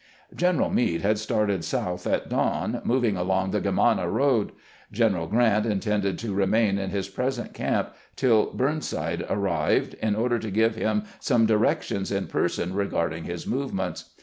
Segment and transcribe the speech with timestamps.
[0.35, 4.51] General Meade had started south at dawn, moving along the Germanna road.
[4.91, 10.49] General Grant intended to remain in his present camp till Burnside arrived, in order to
[10.49, 14.05] give him some directions in person regarding his movements.